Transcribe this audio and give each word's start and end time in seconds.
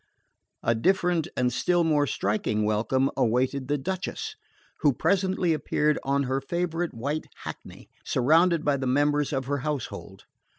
A 0.63 0.73
different 0.73 1.27
and 1.37 1.53
still 1.53 1.83
more 1.83 2.07
striking 2.07 2.65
welcome 2.65 3.11
awaited 3.15 3.67
the 3.67 3.77
Duchess, 3.77 4.35
who 4.79 4.93
presently 4.93 5.53
appeared 5.53 5.99
on 6.03 6.23
her 6.23 6.41
favourite 6.41 6.91
white 6.95 7.25
hackney, 7.43 7.87
surrounded 8.03 8.65
by 8.65 8.77
the 8.77 8.87
members 8.87 9.31
of 9.31 9.45
her 9.45 9.59
household. 9.59 10.23